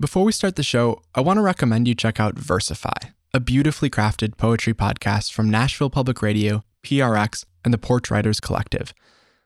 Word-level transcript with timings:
Before 0.00 0.24
we 0.24 0.32
start 0.32 0.56
the 0.56 0.64
show, 0.64 1.02
I 1.14 1.20
want 1.20 1.36
to 1.36 1.42
recommend 1.42 1.86
you 1.86 1.94
check 1.94 2.18
out 2.18 2.34
Versify, 2.34 3.12
a 3.32 3.38
beautifully 3.38 3.88
crafted 3.88 4.36
poetry 4.36 4.74
podcast 4.74 5.32
from 5.32 5.48
Nashville 5.48 5.88
Public 5.88 6.20
Radio, 6.20 6.64
PRX, 6.82 7.44
and 7.64 7.72
the 7.72 7.78
Porch 7.78 8.10
Writers 8.10 8.40
Collective. 8.40 8.92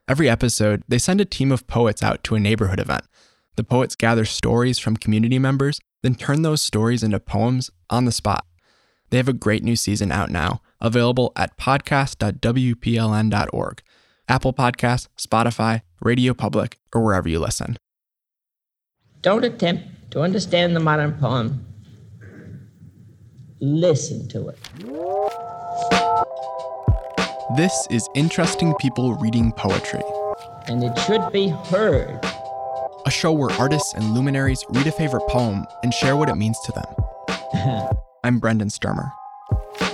Every 0.09 0.27
episode, 0.27 0.85
they 0.89 0.97
send 0.97 1.21
a 1.21 1.27
team 1.27 1.53
of 1.53 1.67
poets 1.67 2.03
out 2.03 2.25
to 2.25 2.35
a 2.35 2.41
neighborhood 2.41 2.81
event. 2.81 3.05
The 3.57 3.65
poets 3.65 3.95
gather 3.95 4.25
stories 4.25 4.79
from 4.79 4.97
community 4.97 5.39
members, 5.39 5.81
then 6.03 6.15
turn 6.15 6.41
those 6.41 6.63
stories 6.63 7.03
into 7.03 7.21
poems 7.21 7.71
on 7.91 8.07
the 8.07 8.13
spot. 8.13 8.47
They 9.11 9.19
have 9.19 9.29
a 9.29 9.35
great 9.35 9.63
new 9.63 9.77
season 9.77 10.11
out 10.11 10.31
now, 10.31 10.63
available 10.81 11.31
at 11.37 11.59
podcast.wpln.org, 11.59 13.83
Apple 14.29 14.53
Podcasts, 14.55 15.09
Spotify, 15.19 15.83
Radio 16.01 16.33
Public, 16.33 16.79
or 16.95 17.05
wherever 17.05 17.29
you 17.29 17.39
listen. 17.39 17.77
Don't 19.21 19.45
attempt 19.45 19.98
to 20.11 20.21
understand 20.21 20.75
the 20.75 20.81
modern 20.81 21.13
poem. 21.15 21.65
Listen 23.61 24.29
to 24.29 24.49
it. 24.49 24.59
This 27.57 27.87
is 27.91 28.09
Interesting 28.15 28.75
People 28.79 29.15
Reading 29.17 29.53
Poetry, 29.53 30.03
And 30.67 30.85
it 30.85 30.97
should 31.01 31.33
be 31.33 31.49
heard. 31.49 32.21
a 33.07 33.11
show 33.11 33.33
where 33.33 33.51
artists 33.59 33.95
and 33.95 34.13
luminaries 34.13 34.65
read 34.71 34.87
a 34.87 34.93
favorite 34.93 35.27
poem 35.29 35.65
and 35.83 35.93
share 35.95 36.15
what 36.17 36.29
it 36.29 36.35
means 36.37 36.59
to 36.67 36.73
them. 36.73 37.89
I'm 38.25 38.39
Brendan 38.39 38.71
Sturmer. 38.71 39.11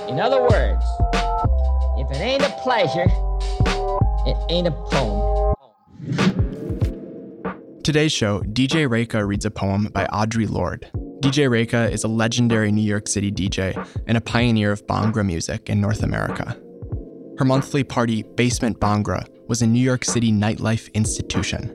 In 0.09 0.19
other 0.21 0.41
words, 0.43 0.85
if 1.97 2.11
it 2.11 2.21
ain't 2.21 2.43
a 2.43 2.51
pleasure, 2.63 3.07
it 4.27 4.37
ain't 4.51 4.67
a 4.67 4.73
poem. 4.73 5.44
Today's 7.85 8.15
show, 8.15 8.41
DJ 8.41 8.89
Rekha 8.89 9.29
reads 9.29 9.45
a 9.45 9.51
poem 9.51 9.89
by 9.89 10.07
Audre 10.07 10.49
Lorde. 10.49 10.91
DJ 11.21 11.51
Rekha 11.51 11.93
is 11.93 12.03
a 12.03 12.09
legendary 12.09 12.73
New 12.73 12.81
York 12.81 13.07
City 13.07 13.31
DJ 13.31 13.77
and 14.07 14.17
a 14.17 14.23
pioneer 14.23 14.73
of 14.73 14.87
Bhangra 14.87 15.23
music 15.23 15.69
in 15.69 15.83
North 15.83 16.03
America. 16.03 16.59
Her 17.37 17.45
monthly 17.45 17.85
party, 17.85 18.23
Basement 18.23 18.81
Bhangra, 18.81 19.27
was 19.49 19.61
a 19.61 19.67
New 19.67 19.83
York 19.83 20.07
City 20.07 20.33
nightlife 20.33 20.91
institution. 20.95 21.69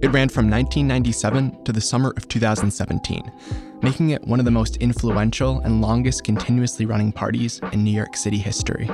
It 0.00 0.08
ran 0.12 0.30
from 0.30 0.48
1997 0.48 1.62
to 1.64 1.72
the 1.72 1.80
summer 1.82 2.14
of 2.16 2.26
2017, 2.28 3.30
making 3.82 4.10
it 4.10 4.24
one 4.24 4.38
of 4.38 4.46
the 4.46 4.50
most 4.50 4.78
influential 4.78 5.60
and 5.60 5.82
longest 5.82 6.24
continuously 6.24 6.86
running 6.86 7.12
parties 7.12 7.60
in 7.74 7.84
New 7.84 7.94
York 7.94 8.16
City 8.16 8.38
history. 8.38 8.86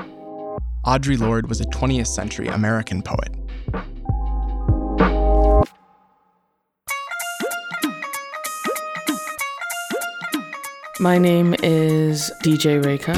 Audre 0.84 1.16
Lorde 1.16 1.48
was 1.48 1.60
a 1.60 1.66
20th 1.66 2.08
century 2.08 2.48
American 2.48 3.02
poet. 3.02 3.43
My 11.00 11.18
name 11.18 11.56
is 11.60 12.30
DJ 12.44 12.80
Rekha. 12.80 13.14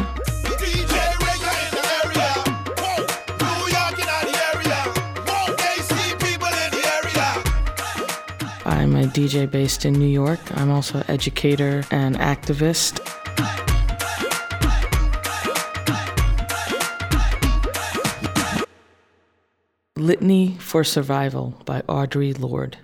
I'm 8.65 8.97
a 8.97 9.03
DJ 9.03 9.51
based 9.51 9.85
in 9.85 9.93
New 9.93 10.09
York. 10.09 10.41
I'm 10.55 10.71
also 10.71 11.01
an 11.01 11.05
educator 11.09 11.85
and 11.91 12.17
activist. 12.17 12.99
Litany 19.97 20.57
for 20.61 20.83
Survival 20.83 21.61
by 21.67 21.83
Audre 21.83 22.39
Lorde. 22.39 22.79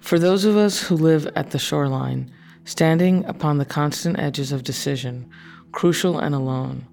For 0.00 0.20
those 0.20 0.44
of 0.44 0.56
us 0.56 0.82
who 0.84 0.94
live 0.94 1.26
at 1.34 1.50
the 1.50 1.58
shoreline, 1.58 2.30
standing 2.64 3.24
upon 3.26 3.58
the 3.58 3.64
constant 3.64 4.18
edges 4.18 4.52
of 4.52 4.64
decision, 4.64 5.28
crucial 5.72 6.18
and 6.18 6.34
alone, 6.34 6.86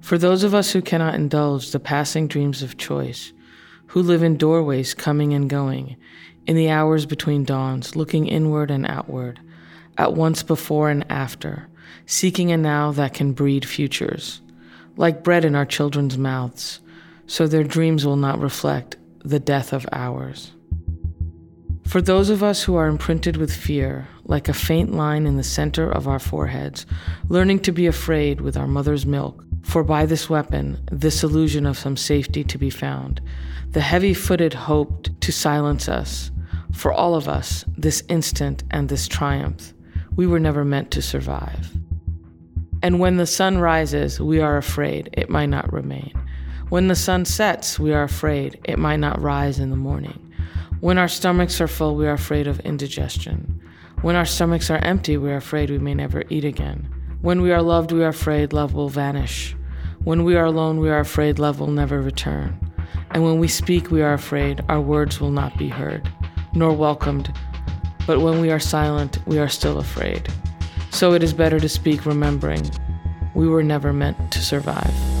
for 0.00 0.18
those 0.18 0.42
of 0.42 0.54
us 0.54 0.72
who 0.72 0.82
cannot 0.82 1.14
indulge 1.14 1.70
the 1.70 1.80
passing 1.80 2.26
dreams 2.26 2.62
of 2.62 2.76
choice, 2.76 3.32
who 3.86 4.02
live 4.02 4.22
in 4.22 4.36
doorways 4.36 4.94
coming 4.94 5.32
and 5.32 5.48
going, 5.48 5.96
in 6.46 6.56
the 6.56 6.70
hours 6.70 7.06
between 7.06 7.44
dawns, 7.44 7.94
looking 7.94 8.26
inward 8.26 8.70
and 8.70 8.86
outward, 8.86 9.38
at 9.96 10.14
once 10.14 10.42
before 10.42 10.90
and 10.90 11.04
after, 11.10 11.68
seeking 12.06 12.50
a 12.50 12.56
now 12.56 12.90
that 12.90 13.14
can 13.14 13.32
breed 13.32 13.64
futures, 13.64 14.40
like 14.96 15.22
bread 15.22 15.44
in 15.44 15.54
our 15.54 15.66
children's 15.66 16.18
mouths, 16.18 16.80
so 17.26 17.46
their 17.46 17.62
dreams 17.62 18.04
will 18.04 18.16
not 18.16 18.40
reflect 18.40 18.96
the 19.24 19.38
death 19.38 19.72
of 19.72 19.86
ours. 19.92 20.52
For 21.86 22.02
those 22.02 22.30
of 22.30 22.42
us 22.42 22.64
who 22.64 22.74
are 22.74 22.88
imprinted 22.88 23.36
with 23.36 23.54
fear, 23.54 24.08
like 24.24 24.48
a 24.48 24.54
faint 24.54 24.92
line 24.92 25.26
in 25.26 25.36
the 25.36 25.42
center 25.42 25.90
of 25.90 26.06
our 26.06 26.18
foreheads, 26.18 26.86
learning 27.28 27.60
to 27.60 27.72
be 27.72 27.86
afraid 27.86 28.40
with 28.40 28.56
our 28.56 28.66
mother's 28.66 29.04
milk, 29.04 29.44
for 29.62 29.84
by 29.84 30.06
this 30.06 30.28
weapon, 30.28 30.78
this 30.90 31.22
illusion 31.22 31.66
of 31.66 31.78
some 31.78 31.96
safety 31.96 32.44
to 32.44 32.58
be 32.58 32.70
found, 32.70 33.20
the 33.70 33.80
heavy 33.80 34.14
footed 34.14 34.54
hoped 34.54 35.20
to 35.20 35.32
silence 35.32 35.88
us. 35.88 36.30
For 36.72 36.92
all 36.92 37.14
of 37.14 37.28
us, 37.28 37.64
this 37.76 38.02
instant 38.08 38.64
and 38.70 38.88
this 38.88 39.06
triumph, 39.08 39.72
we 40.16 40.26
were 40.26 40.40
never 40.40 40.64
meant 40.64 40.90
to 40.92 41.02
survive. 41.02 41.70
And 42.82 42.98
when 42.98 43.16
the 43.16 43.26
sun 43.26 43.58
rises, 43.58 44.20
we 44.20 44.40
are 44.40 44.56
afraid 44.56 45.10
it 45.12 45.30
might 45.30 45.46
not 45.46 45.72
remain. 45.72 46.12
When 46.68 46.88
the 46.88 46.96
sun 46.96 47.24
sets, 47.24 47.78
we 47.78 47.92
are 47.92 48.02
afraid 48.02 48.58
it 48.64 48.78
might 48.78 48.96
not 48.96 49.20
rise 49.20 49.58
in 49.58 49.70
the 49.70 49.76
morning. 49.76 50.18
When 50.80 50.98
our 50.98 51.08
stomachs 51.08 51.60
are 51.60 51.68
full, 51.68 51.94
we 51.94 52.06
are 52.06 52.14
afraid 52.14 52.46
of 52.46 52.58
indigestion. 52.60 53.60
When 54.02 54.16
our 54.16 54.24
stomachs 54.26 54.68
are 54.68 54.78
empty, 54.78 55.16
we 55.16 55.30
are 55.30 55.36
afraid 55.36 55.70
we 55.70 55.78
may 55.78 55.94
never 55.94 56.24
eat 56.28 56.44
again. 56.44 56.92
When 57.20 57.40
we 57.40 57.52
are 57.52 57.62
loved, 57.62 57.92
we 57.92 58.02
are 58.02 58.08
afraid 58.08 58.52
love 58.52 58.74
will 58.74 58.88
vanish. 58.88 59.54
When 60.02 60.24
we 60.24 60.34
are 60.34 60.46
alone, 60.46 60.80
we 60.80 60.90
are 60.90 60.98
afraid 60.98 61.38
love 61.38 61.60
will 61.60 61.70
never 61.70 62.02
return. 62.02 62.58
And 63.12 63.22
when 63.22 63.38
we 63.38 63.46
speak, 63.46 63.92
we 63.92 64.02
are 64.02 64.14
afraid 64.14 64.64
our 64.68 64.80
words 64.80 65.20
will 65.20 65.30
not 65.30 65.56
be 65.56 65.68
heard, 65.68 66.10
nor 66.52 66.72
welcomed. 66.72 67.32
But 68.04 68.20
when 68.20 68.40
we 68.40 68.50
are 68.50 68.58
silent, 68.58 69.18
we 69.24 69.38
are 69.38 69.48
still 69.48 69.78
afraid. 69.78 70.28
So 70.90 71.12
it 71.12 71.22
is 71.22 71.32
better 71.32 71.60
to 71.60 71.68
speak 71.68 72.04
remembering 72.04 72.68
we 73.34 73.46
were 73.46 73.62
never 73.62 73.92
meant 73.92 74.32
to 74.32 74.40
survive. 74.40 75.11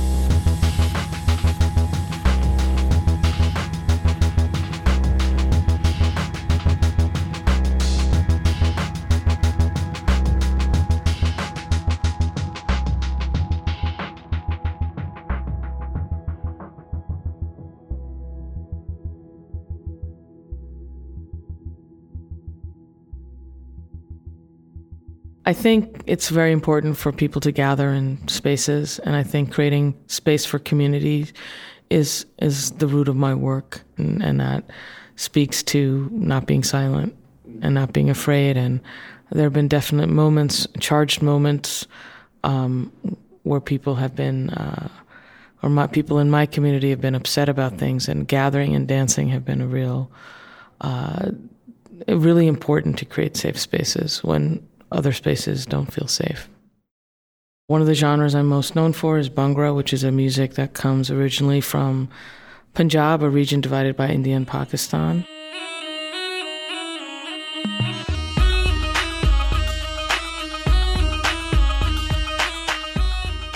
I 25.44 25.52
think 25.52 26.02
it's 26.06 26.28
very 26.28 26.52
important 26.52 26.96
for 26.96 27.10
people 27.10 27.40
to 27.40 27.50
gather 27.50 27.88
in 27.90 28.26
spaces, 28.28 29.00
and 29.00 29.16
I 29.16 29.24
think 29.24 29.52
creating 29.52 29.94
space 30.06 30.44
for 30.44 30.58
community 30.60 31.26
is 31.90 32.26
is 32.38 32.70
the 32.72 32.86
root 32.86 33.08
of 33.08 33.16
my 33.16 33.34
work, 33.34 33.82
and, 33.98 34.22
and 34.22 34.40
that 34.40 34.64
speaks 35.16 35.62
to 35.64 36.08
not 36.12 36.46
being 36.46 36.62
silent 36.62 37.14
and 37.60 37.74
not 37.74 37.92
being 37.92 38.08
afraid. 38.08 38.56
And 38.56 38.80
there 39.30 39.44
have 39.44 39.52
been 39.52 39.68
definite 39.68 40.08
moments, 40.08 40.66
charged 40.78 41.22
moments, 41.22 41.86
um, 42.44 42.92
where 43.42 43.60
people 43.60 43.96
have 43.96 44.14
been, 44.14 44.50
uh, 44.50 44.88
or 45.62 45.70
my 45.70 45.86
people 45.86 46.18
in 46.20 46.30
my 46.30 46.46
community 46.46 46.90
have 46.90 47.00
been 47.00 47.16
upset 47.16 47.48
about 47.48 47.78
things, 47.78 48.08
and 48.08 48.28
gathering 48.28 48.76
and 48.76 48.86
dancing 48.86 49.28
have 49.28 49.44
been 49.44 49.60
a 49.60 49.66
real, 49.66 50.10
uh, 50.82 51.32
really 52.06 52.46
important 52.46 52.96
to 52.98 53.04
create 53.04 53.36
safe 53.36 53.58
spaces 53.58 54.22
when 54.22 54.66
other 54.94 55.12
spaces 55.12 55.66
don't 55.66 55.92
feel 55.92 56.08
safe. 56.08 56.48
One 57.66 57.80
of 57.80 57.86
the 57.86 57.94
genres 57.94 58.34
I'm 58.34 58.46
most 58.46 58.74
known 58.74 58.92
for 58.92 59.18
is 59.18 59.30
Bhangra, 59.30 59.74
which 59.74 59.92
is 59.92 60.04
a 60.04 60.12
music 60.12 60.54
that 60.54 60.74
comes 60.74 61.10
originally 61.10 61.60
from 61.60 62.08
Punjab, 62.74 63.22
a 63.22 63.30
region 63.30 63.60
divided 63.60 63.96
by 63.96 64.08
India 64.08 64.36
and 64.36 64.46
Pakistan. 64.46 65.26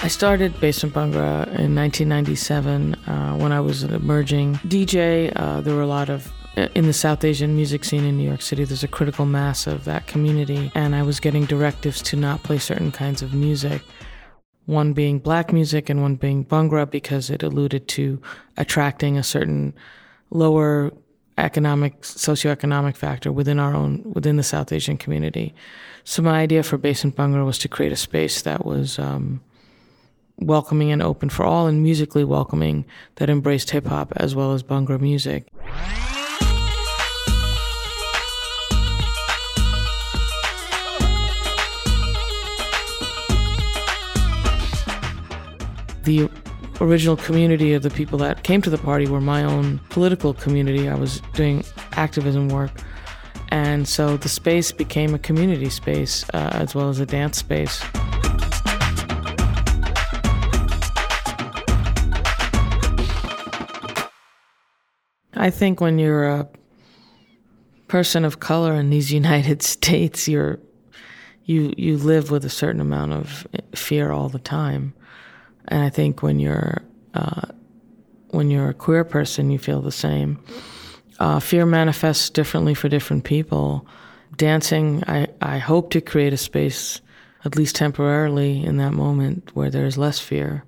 I 0.06 0.09
started 0.09 0.53
based 0.61 0.82
Basement 0.82 0.94
Bhangra 1.15 1.47
in 1.59 1.75
1997 1.75 2.94
uh, 2.94 3.35
when 3.39 3.50
I 3.50 3.59
was 3.59 3.82
an 3.82 3.93
emerging 3.93 4.55
DJ. 4.69 5.32
Uh, 5.35 5.61
there 5.61 5.75
were 5.75 5.82
a 5.82 5.87
lot 5.89 6.09
of 6.09 6.32
in 6.56 6.87
the 6.87 6.93
South 6.93 7.23
Asian 7.23 7.55
music 7.55 7.85
scene 7.85 8.05
in 8.05 8.17
New 8.17 8.26
York 8.26 8.41
City, 8.41 8.64
there's 8.64 8.82
a 8.82 8.88
critical 8.88 9.26
mass 9.26 9.67
of 9.67 9.85
that 9.85 10.06
community, 10.06 10.73
and 10.75 10.94
I 10.94 11.03
was 11.03 11.20
getting 11.20 11.44
directives 11.44 12.00
to 12.03 12.17
not 12.17 12.43
play 12.43 12.58
certain 12.58 12.91
kinds 12.91 13.20
of 13.20 13.35
music. 13.35 13.82
One 14.64 14.94
being 14.94 15.19
black 15.19 15.53
music 15.53 15.91
and 15.91 16.00
one 16.00 16.17
being 16.17 16.44
Bhangra 16.44 16.91
because 16.91 17.31
it 17.31 17.43
alluded 17.43 17.87
to 17.88 18.20
attracting 18.56 19.19
a 19.19 19.23
certain 19.23 19.75
lower 20.31 20.93
economic 21.38 22.00
socioeconomic 22.00 22.97
factor 22.97 23.31
within 23.31 23.58
our 23.58 23.75
own 23.75 24.03
within 24.14 24.37
the 24.37 24.43
South 24.43 24.73
Asian 24.73 24.97
community. 24.97 25.55
So 26.05 26.23
my 26.23 26.41
idea 26.41 26.62
for 26.62 26.79
Basement 26.79 27.17
Bhangra 27.17 27.44
was 27.44 27.58
to 27.58 27.69
create 27.69 27.93
a 27.93 27.97
space 27.97 28.43
that 28.43 28.64
was 28.64 28.99
um, 28.99 29.43
welcoming 30.38 30.91
and 30.91 31.03
open 31.03 31.29
for 31.29 31.44
all, 31.44 31.67
and 31.67 31.82
musically 31.82 32.25
welcoming 32.25 32.87
that 33.17 33.29
embraced 33.29 33.70
hip 33.70 33.87
hop 33.87 34.12
as 34.17 34.35
well 34.35 34.53
as 34.53 34.62
Bhangra 34.62 34.99
music. 34.99 35.49
The 46.06 46.31
original 46.81 47.17
community 47.17 47.75
of 47.75 47.82
the 47.82 47.91
people 47.91 48.17
that 48.20 48.44
came 48.44 48.62
to 48.62 48.70
the 48.70 48.79
party 48.79 49.08
were 49.08 49.20
my 49.20 49.43
own 49.43 49.81
political 49.88 50.32
community. 50.32 50.88
I 50.88 50.94
was 50.94 51.20
doing 51.35 51.64
activism 51.94 52.49
work. 52.49 52.70
And 53.49 53.88
so 53.88 54.17
the 54.17 54.29
space 54.29 54.70
became 54.70 55.14
a 55.14 55.19
community 55.19 55.69
space 55.69 56.25
uh, 56.32 56.50
as 56.53 56.76
well 56.76 56.88
as 56.88 57.00
a 57.00 57.06
dance 57.06 57.38
space. 57.38 57.82
I 65.35 65.50
think 65.50 65.81
when 65.81 65.99
you're 65.99 66.29
a 66.29 66.49
person 67.88 68.25
of 68.25 68.38
color 68.38 68.75
in 68.75 68.91
these 68.91 69.12
United 69.23 69.61
States, 69.61 70.29
you're 70.29 70.61
you 71.47 71.75
you 71.76 71.97
live 71.97 72.31
with 72.31 72.44
a 72.44 72.49
certain 72.49 72.81
amount 72.81 73.12
of 73.12 73.44
fear 73.75 74.12
all 74.12 74.29
the 74.29 74.38
time, 74.38 74.94
and 75.69 75.83
I 75.83 75.91
think 75.91 76.23
when 76.23 76.39
you're 76.39 76.83
uh, 77.15 77.43
when 78.31 78.51
you're 78.51 78.69
a 78.69 78.75
queer 78.75 79.05
person, 79.05 79.51
you 79.51 79.59
feel 79.59 79.81
the 79.81 79.93
same. 79.93 80.43
Uh, 81.19 81.41
fear 81.41 81.65
manifests 81.65 82.29
differently 82.29 82.75
for 82.75 82.89
different 82.89 83.25
people. 83.25 83.87
Dancing, 84.37 85.03
I, 85.07 85.29
I 85.41 85.59
hope 85.59 85.91
to 85.91 86.01
create 86.01 86.35
a 86.35 86.37
space, 86.37 87.01
at 87.45 87.57
least 87.57 87.77
temporarily, 87.77 88.63
in 88.63 88.77
that 88.77 88.93
moment 88.93 89.51
where 89.55 89.71
there's 89.71 89.97
less 89.97 90.19
fear. 90.19 90.65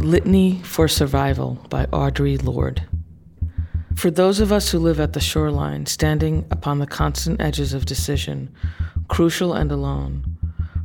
Litany 0.00 0.60
for 0.62 0.88
Survival 0.88 1.64
by 1.70 1.86
Audre 1.86 2.42
Lorde. 2.42 2.82
For 3.96 4.10
those 4.10 4.40
of 4.40 4.52
us 4.52 4.70
who 4.70 4.78
live 4.78 5.00
at 5.00 5.14
the 5.14 5.20
shoreline, 5.20 5.86
standing 5.86 6.44
upon 6.50 6.78
the 6.78 6.86
constant 6.86 7.40
edges 7.40 7.72
of 7.72 7.86
decision, 7.86 8.54
crucial 9.08 9.54
and 9.54 9.72
alone. 9.72 10.36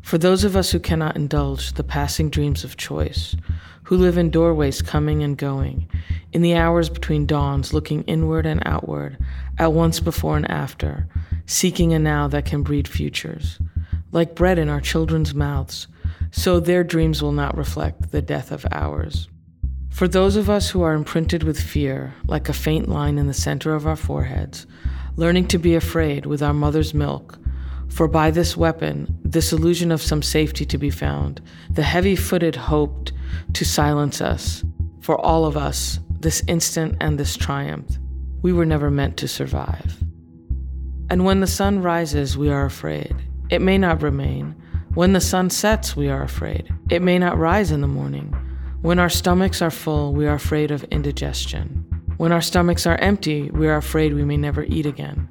For 0.02 0.18
those 0.18 0.46
of 0.46 0.56
us 0.56 0.72
who 0.72 0.80
cannot 0.80 1.18
indulge 1.18 1.74
the 1.74 1.84
passing 1.84 2.30
dreams 2.30 2.63
of 2.63 2.78
choice, 2.78 3.36
who 3.84 3.98
live 3.98 4.18
in 4.18 4.30
doorways 4.30 4.81
coming 4.81 5.24
and 5.24 5.38
going, 5.38 5.90
in 6.31 6.42
the 6.42 6.56
hours 6.56 6.90
between 6.90 7.25
dawns, 7.25 7.74
looking 7.74 8.04
inward 8.04 8.46
and 8.46 8.63
outward, 8.66 9.18
at 9.58 9.74
once 9.74 10.00
before 10.00 10.38
and 10.38 10.50
after, 10.50 11.06
seeking 11.46 11.92
a 11.94 12.00
now 12.00 12.30
that 12.30 12.46
can 12.46 12.63
breed 12.63 12.88
futures. 12.88 13.60
Like 14.13 14.36
bread 14.36 14.58
in 14.58 14.69
our 14.69 14.81
children's 14.81 15.36
mouths, 15.36 15.90
so 16.31 16.62
their 16.62 16.86
dreams 16.86 17.22
will 17.22 17.34
not 17.34 17.58
reflect 17.58 18.12
the 18.12 18.22
death 18.22 18.54
of 18.54 18.66
ours. 18.72 19.28
For 19.91 20.07
those 20.07 20.35
of 20.35 20.49
us 20.49 20.69
who 20.69 20.81
are 20.81 20.93
imprinted 20.93 21.43
with 21.43 21.61
fear, 21.61 22.15
like 22.25 22.49
a 22.49 22.53
faint 22.53 22.89
line 22.89 23.19
in 23.19 23.27
the 23.27 23.33
center 23.33 23.75
of 23.75 23.85
our 23.85 23.95
foreheads, 23.95 24.65
learning 25.15 25.47
to 25.49 25.59
be 25.59 25.75
afraid 25.75 26.25
with 26.25 26.41
our 26.41 26.53
mother's 26.53 26.93
milk, 26.93 27.38
for 27.88 28.07
by 28.07 28.31
this 28.31 28.55
weapon, 28.55 29.19
this 29.23 29.51
illusion 29.51 29.91
of 29.91 30.01
some 30.01 30.23
safety 30.23 30.65
to 30.65 30.77
be 30.77 30.89
found, 30.89 31.41
the 31.69 31.83
heavy 31.83 32.15
footed 32.15 32.55
hoped 32.55 33.11
to 33.53 33.65
silence 33.65 34.21
us. 34.21 34.63
For 35.01 35.19
all 35.19 35.45
of 35.45 35.57
us, 35.57 35.99
this 36.09 36.41
instant 36.47 36.95
and 37.01 37.19
this 37.19 37.35
triumph, 37.35 37.97
we 38.41 38.53
were 38.53 38.65
never 38.65 38.89
meant 38.89 39.17
to 39.17 39.27
survive. 39.27 40.01
And 41.09 41.25
when 41.25 41.41
the 41.41 41.47
sun 41.47 41.83
rises, 41.83 42.38
we 42.38 42.49
are 42.49 42.65
afraid. 42.65 43.13
It 43.49 43.61
may 43.61 43.77
not 43.77 44.01
remain. 44.01 44.55
When 44.93 45.11
the 45.11 45.21
sun 45.21 45.49
sets, 45.49 45.95
we 45.95 46.07
are 46.09 46.23
afraid. 46.23 46.73
It 46.89 47.01
may 47.01 47.19
not 47.19 47.38
rise 47.38 47.71
in 47.71 47.81
the 47.81 47.88
morning. 47.88 48.33
When 48.81 48.98
our 48.98 49.10
stomachs 49.10 49.62
are 49.62 49.69
full, 49.69 50.12
we 50.12 50.25
are 50.25 50.33
afraid 50.33 50.72
of 50.72 50.83
indigestion. 50.86 51.86
When 52.18 52.31
our 52.31 52.42
stomachs 52.42 52.88
are 52.88 52.98
empty, 52.98 53.51
we 53.51 53.68
are 53.68 53.78
afraid 53.78 54.16
we 54.16 54.25
may 54.25 54.38
never 54.38 54.63
eat 54.63 54.88
again. 54.88 55.30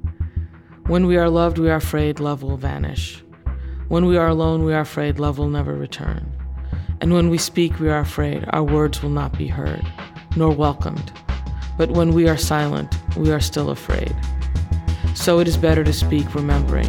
When 0.87 1.05
we 1.05 1.17
are 1.17 1.29
loved, 1.29 1.57
we 1.57 1.69
are 1.69 1.75
afraid 1.75 2.21
love 2.21 2.43
will 2.43 2.55
vanish. 2.55 3.21
When 3.89 4.05
we 4.05 4.15
are 4.15 4.29
alone, 4.29 4.63
we 4.63 4.73
are 4.73 4.79
afraid 4.79 5.19
love 5.19 5.37
will 5.37 5.49
never 5.49 5.73
return. 5.73 6.31
And 7.01 7.13
when 7.13 7.29
we 7.29 7.37
speak, 7.37 7.77
we 7.77 7.89
are 7.89 7.99
afraid 7.99 8.45
our 8.53 8.63
words 8.63 9.03
will 9.03 9.09
not 9.09 9.37
be 9.37 9.47
heard, 9.47 9.85
nor 10.37 10.51
welcomed. 10.51 11.11
But 11.77 11.91
when 11.91 12.13
we 12.13 12.29
are 12.29 12.37
silent, 12.37 12.95
we 13.17 13.31
are 13.31 13.41
still 13.41 13.69
afraid. 13.69 14.15
So 15.13 15.39
it 15.39 15.47
is 15.49 15.57
better 15.57 15.83
to 15.83 15.91
speak, 15.91 16.33
remembering 16.33 16.87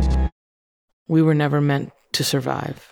we 1.09 1.23
were 1.23 1.35
never 1.35 1.61
meant 1.61 1.91
to 2.13 2.23
survive. 2.23 2.92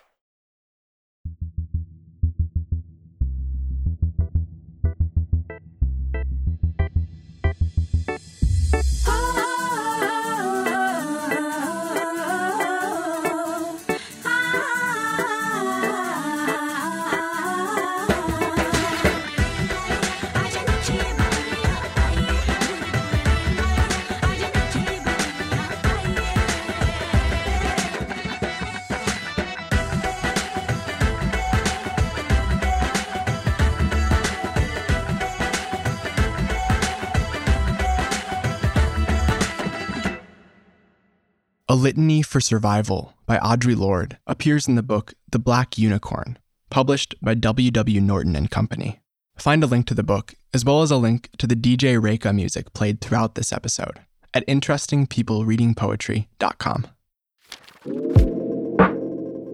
A 41.70 41.76
Litany 41.76 42.20
for 42.20 42.40
Survival 42.40 43.14
by 43.26 43.38
Audre 43.38 43.76
Lorde 43.76 44.18
appears 44.26 44.66
in 44.66 44.74
the 44.74 44.82
book 44.82 45.14
The 45.30 45.38
Black 45.38 45.78
Unicorn, 45.78 46.36
published 46.68 47.14
by 47.22 47.34
W. 47.34 47.70
W. 47.70 48.00
Norton 48.00 48.34
and 48.34 48.50
Company. 48.50 48.98
Find 49.36 49.62
a 49.62 49.68
link 49.68 49.86
to 49.86 49.94
the 49.94 50.02
book, 50.02 50.34
as 50.52 50.64
well 50.64 50.82
as 50.82 50.90
a 50.90 50.96
link 50.96 51.30
to 51.38 51.46
the 51.46 51.54
DJ 51.54 51.96
Rekha 51.96 52.34
music 52.34 52.72
played 52.72 53.00
throughout 53.00 53.36
this 53.36 53.52
episode, 53.52 54.00
at 54.34 54.44
interestingpeoplereadingpoetry.com. 54.48 56.86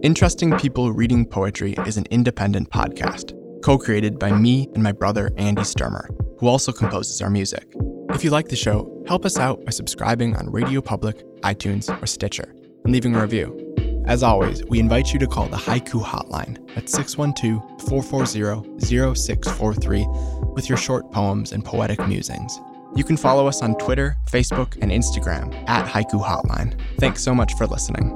Interesting 0.02 0.56
People 0.56 0.94
Reading 0.94 1.26
Poetry 1.26 1.74
is 1.84 1.98
an 1.98 2.06
independent 2.10 2.70
podcast, 2.70 3.34
co 3.62 3.76
created 3.76 4.18
by 4.18 4.32
me 4.32 4.70
and 4.72 4.82
my 4.82 4.92
brother 4.92 5.30
Andy 5.36 5.64
Sturmer, 5.64 6.08
who 6.38 6.48
also 6.48 6.72
composes 6.72 7.20
our 7.20 7.28
music. 7.28 7.70
If 8.16 8.24
you 8.24 8.30
like 8.30 8.48
the 8.48 8.56
show, 8.56 9.04
help 9.06 9.26
us 9.26 9.36
out 9.36 9.62
by 9.66 9.70
subscribing 9.72 10.36
on 10.36 10.50
Radio 10.50 10.80
Public, 10.80 11.22
iTunes, 11.42 11.90
or 12.02 12.06
Stitcher, 12.06 12.50
and 12.82 12.90
leaving 12.90 13.14
a 13.14 13.20
review. 13.20 14.02
As 14.06 14.22
always, 14.22 14.64
we 14.64 14.80
invite 14.80 15.12
you 15.12 15.18
to 15.18 15.26
call 15.26 15.48
the 15.48 15.58
Haiku 15.58 16.02
Hotline 16.02 16.56
at 16.78 16.88
612 16.88 17.60
440 17.82 18.80
0643 18.80 20.06
with 20.54 20.66
your 20.66 20.78
short 20.78 21.12
poems 21.12 21.52
and 21.52 21.62
poetic 21.62 22.00
musings. 22.08 22.58
You 22.94 23.04
can 23.04 23.18
follow 23.18 23.48
us 23.48 23.60
on 23.60 23.74
Twitter, 23.74 24.16
Facebook, 24.30 24.78
and 24.80 24.90
Instagram 24.90 25.54
at 25.68 25.86
Haiku 25.86 26.24
Hotline. 26.24 26.80
Thanks 26.96 27.22
so 27.22 27.34
much 27.34 27.52
for 27.58 27.66
listening. 27.66 28.12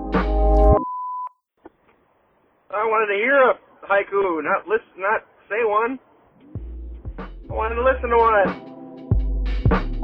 I 2.71 2.87
wanted 2.87 3.13
to 3.13 3.19
hear 3.21 3.51
a 3.51 3.59
haiku, 3.87 4.43
not 4.45 4.67
listen, 4.67 4.87
not 4.97 5.27
say 5.51 5.63
one. 5.63 5.99
I 7.19 7.53
wanted 7.53 7.75
to 7.75 7.85
listen 7.85 8.09
to 8.09 8.17
one 8.17 8.70
thank 9.71 9.95
you. 9.95 10.00